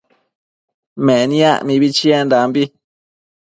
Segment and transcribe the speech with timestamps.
[1.05, 2.63] Meniac mibi chiendambi